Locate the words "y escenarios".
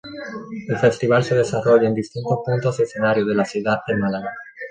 2.79-3.27